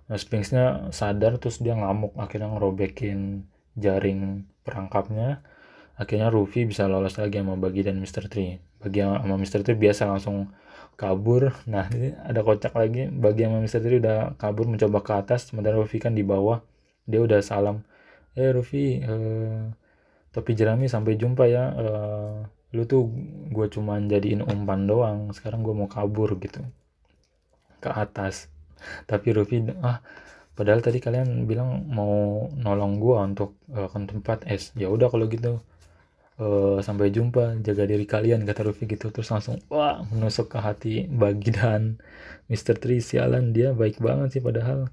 [0.10, 3.46] nah, Sphinxnya sadar terus dia ngamuk akhirnya ngerobekin
[3.78, 5.46] jaring perangkapnya
[5.98, 8.30] akhirnya Ruffy bisa lolos lagi sama Bagi dan Mr.
[8.30, 9.62] Tree Bagi sama Mr.
[9.66, 10.54] Tree biasa langsung
[10.98, 13.80] kabur nah ini ada kocak lagi Bagi sama Mr.
[13.82, 16.62] Tree udah kabur mencoba ke atas sementara Ruffy kan di bawah
[17.08, 17.86] dia udah salam
[18.38, 19.62] eh Ruffy eh,
[20.30, 22.38] topi jerami sampai jumpa ya eh,
[22.76, 23.08] lu tuh
[23.48, 26.64] gue cuman jadiin umpan doang sekarang gue mau kabur gitu.
[27.80, 28.52] Ke atas.
[29.08, 30.04] Tapi Ruffy ah
[30.58, 34.76] padahal tadi kalian bilang mau nolong gue untuk uh, ke tempat es.
[34.76, 35.64] Ya udah kalau gitu
[36.42, 39.10] uh, sampai jumpa jaga diri kalian kata Ruffy gitu.
[39.16, 42.04] Terus langsung wah menusuk ke hati Bagi dan
[42.52, 42.76] Mr.
[42.80, 44.92] Tree sialan dia baik banget sih padahal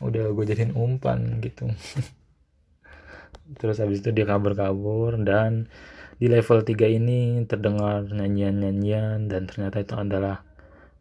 [0.00, 1.66] udah gue jadiin umpan gitu.
[3.60, 5.70] Terus habis itu dia kabur-kabur dan
[6.16, 10.40] di level 3 ini terdengar nyanyian-nyanyian dan ternyata itu adalah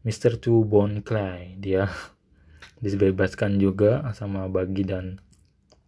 [0.04, 0.36] Mr.
[0.44, 1.56] Two Bone Clay.
[1.56, 1.88] Dia
[2.84, 5.24] dibebaskan juga sama Bagi dan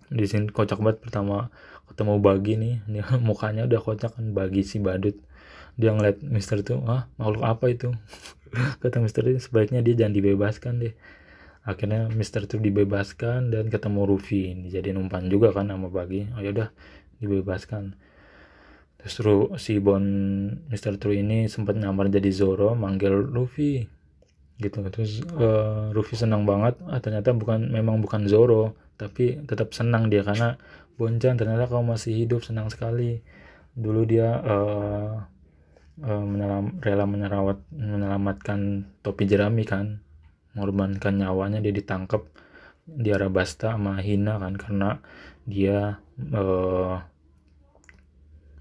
[0.08, 1.52] di sini kocak banget pertama
[1.92, 2.76] ketemu Bagi nih.
[2.88, 5.20] Dia mukanya udah kocak kan Bagi si badut.
[5.76, 7.92] Dia ngeliat Mister tuh ah makhluk apa itu?
[8.82, 10.96] Kata Mister itu sebaiknya dia jangan dibebaskan deh.
[11.68, 16.72] Akhirnya Mister tuh dibebaskan dan ketemu Ruffy dijadiin umpan juga kan sama Bagi oh yaudah
[17.20, 18.00] dibebaskan
[19.14, 20.02] terus si Bon
[20.68, 23.86] Mister True ini sempat nyamar jadi Zoro manggil Luffy.
[24.58, 24.82] Gitu.
[24.90, 26.82] Terus uh, Luffy senang banget.
[26.90, 30.26] Ah, ternyata bukan memang bukan Zoro tapi tetap senang dia.
[30.26, 30.58] Karena
[30.98, 33.22] Bonchan ternyata kau masih hidup senang sekali.
[33.78, 35.14] Dulu dia uh,
[36.02, 40.02] uh, menyelam, rela menyerawat menyelamatkan topi jerami kan.
[40.58, 42.26] Mengorbankan nyawanya dia ditangkap
[42.90, 44.58] di Arabasta sama Hina kan.
[44.58, 44.98] Karena
[45.46, 46.02] dia
[46.34, 46.98] uh,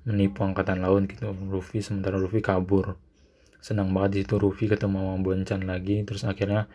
[0.06, 1.34] menipu angkatan laut gitu.
[1.50, 2.94] Luffy sementara Luffy kabur.
[3.58, 6.06] Senang banget di situ Ruffy ketemu sama Bonchan lagi.
[6.06, 6.70] Terus akhirnya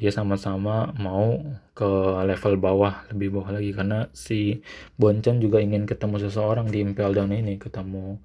[0.00, 1.36] dia sama-sama mau
[1.76, 1.90] ke
[2.24, 3.76] level bawah lebih bawah lagi.
[3.76, 4.64] Karena si
[4.96, 7.60] Bonchan juga ingin ketemu seseorang di Impel Down ini.
[7.60, 8.16] Ketemu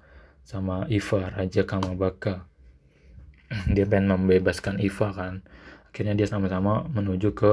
[0.48, 2.48] sama Iva Raja Kamabaka.
[3.76, 5.44] Dia pengen membebaskan Iva kan.
[5.88, 7.52] Akhirnya dia sama-sama menuju ke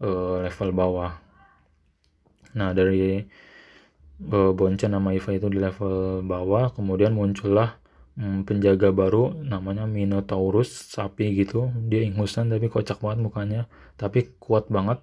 [0.00, 1.12] uh, level bawah.
[2.56, 3.22] Nah dari
[4.28, 7.80] uh, Bonchan sama Iva itu di level bawah kemudian muncullah
[8.20, 13.60] hmm, penjaga baru namanya Minotaurus sapi gitu dia ingusan tapi kocak banget mukanya
[13.96, 15.00] tapi kuat banget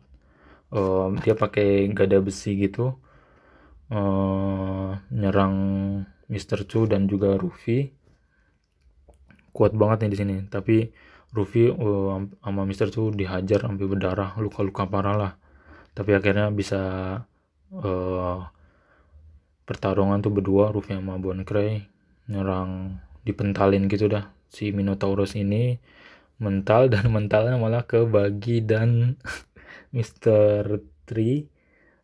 [0.73, 2.93] uh, dia pakai gada besi gitu
[3.89, 5.55] uh, nyerang
[6.27, 6.67] Mr.
[6.67, 7.89] Chu dan juga Ruffy
[9.55, 10.93] kuat banget nih di sini tapi
[11.33, 12.93] Ruffy uh, sama Mr.
[12.93, 15.33] Chu dihajar sampai berdarah luka-luka parah lah
[15.97, 16.81] tapi akhirnya bisa
[17.73, 18.39] uh,
[19.67, 21.85] pertarungan tuh berdua Ruffy sama Bon Cray
[22.31, 24.31] nyerang dipentalin gitu dah.
[24.47, 25.75] Si Minotaurus ini
[26.39, 29.19] mental dan mentalnya malah ke Bagi dan
[29.95, 30.79] Mr.
[31.03, 31.51] Tree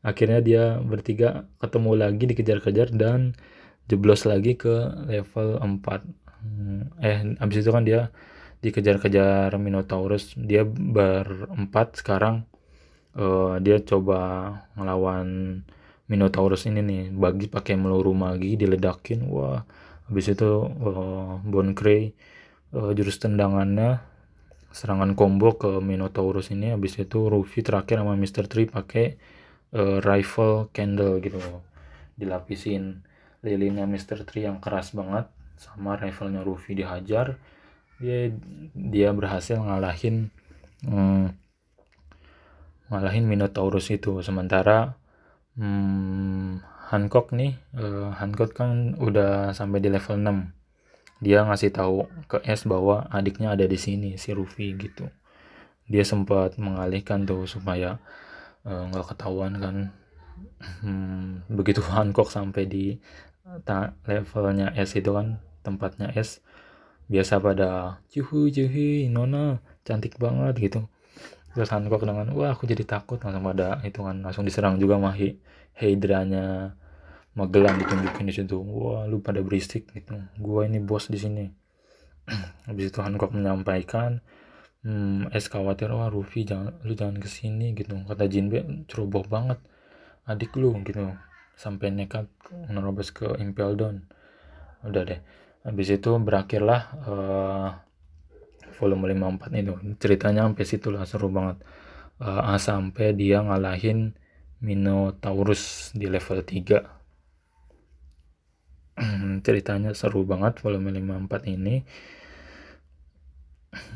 [0.03, 3.39] akhirnya dia bertiga ketemu lagi dikejar-kejar dan
[3.87, 8.11] jeblos lagi ke level 4 hmm, eh abis itu kan dia
[8.63, 10.33] dikejar-kejar Minotaurus.
[10.39, 12.47] Dia berempat sekarang.
[13.13, 14.19] Uh, dia coba
[14.73, 15.61] ngelawan
[16.11, 19.63] Minotaurus ini nih bagi pakai meluru magi diledakin wah
[20.11, 22.11] habis itu uh, Bon Cray
[22.75, 24.03] uh, jurus tendangannya
[24.73, 28.49] serangan combo ke Minotaurus ini habis itu Ruffy terakhir sama Mr.
[28.49, 29.15] Tree pakai
[29.77, 31.39] uh, rifle candle gitu
[32.19, 33.05] dilapisin
[33.45, 34.27] lilinnya Mr.
[34.27, 37.37] Tree yang keras banget sama riflenya Ruffy dihajar
[38.01, 38.33] dia
[38.73, 40.33] dia berhasil ngalahin
[40.83, 41.31] um,
[42.91, 44.97] ngalahin Minotaurus itu sementara
[45.57, 50.63] um, Hancock nih uh, Hancock kan udah sampai di level 6
[51.23, 55.07] dia ngasih tahu ke S bahwa adiknya ada di sini si Ruffy gitu.
[55.87, 57.95] Dia sempat mengalihkan tuh supaya
[58.67, 59.75] eh, nggak uh, ketahuan kan.
[60.83, 62.99] Hmm, begitu Hancock sampai di
[64.03, 66.43] levelnya S itu kan tempatnya S
[67.11, 70.87] biasa pada cuhu cuhu nona cantik banget gitu
[71.53, 73.21] terus Hancock dengan wah aku jadi takut.
[73.21, 75.37] Langsung pada itu kan langsung diserang juga mahi
[75.77, 76.73] Hydranya
[77.33, 78.61] Magelang ditunjukin di situ.
[78.61, 80.13] Wah lu pada berisik gitu.
[80.37, 81.45] Gua ini bos di sini.
[82.69, 84.21] Habis itu Hancock menyampaikan
[84.85, 87.97] hmm, es khawatir wah Rufi jangan lu jangan ke sini gitu.
[88.05, 89.57] Kata Jinbe ceroboh banget
[90.29, 91.09] adik lu gitu.
[91.57, 92.29] Sampai nekat
[92.69, 94.05] menerobos ke Impel Down.
[94.85, 95.19] Udah deh.
[95.65, 97.67] Habis itu berakhirlah uh,
[98.83, 99.73] volume 54 itu.
[100.03, 101.63] Ceritanya sampai situ lah seru banget.
[102.19, 104.11] Uh, sampai dia ngalahin
[104.59, 107.03] Minotaurus di level 3
[109.45, 111.81] ceritanya seru banget volume 54 ini.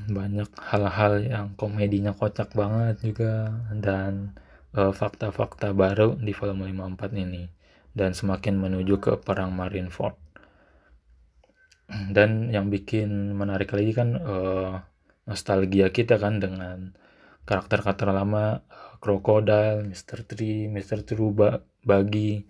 [0.09, 4.33] Banyak hal-hal yang komedinya kocak banget juga dan
[4.73, 7.43] eh, fakta-fakta baru di volume 54 ini.
[7.97, 10.26] Dan semakin menuju ke perang Marineford.
[11.87, 14.83] Dan yang bikin menarik lagi kan uh,
[15.23, 16.91] nostalgia kita kan dengan
[17.47, 18.59] karakter-karakter lama
[18.99, 20.27] Crocodile, Mr.
[20.27, 21.07] Tree, Mr.
[21.07, 22.43] Truba, Bagi,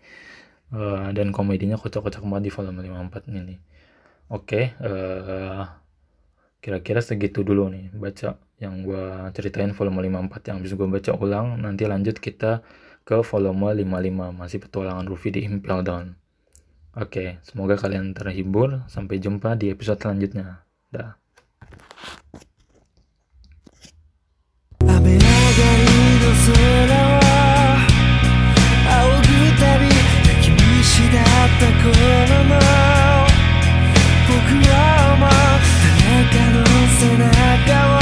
[0.73, 2.81] uh, dan komedinya kocak-kocak banget di volume
[3.13, 3.55] 54 ini.
[4.33, 5.63] Oke, uh,
[6.57, 11.61] kira-kira segitu dulu nih baca yang gue ceritain volume 54 yang bisa gue baca ulang
[11.61, 12.65] nanti lanjut kita
[13.05, 16.17] ke volume 55 masih petualangan Ruffy di Impel Down
[16.97, 18.81] Oke, semoga kalian terhibur.
[18.89, 20.65] Sampai jumpa di episode selanjutnya.
[20.89, 21.13] Dah.
[34.27, 35.31] 僕は思うあ
[36.03, 36.61] なたの
[36.99, 37.96] 背中を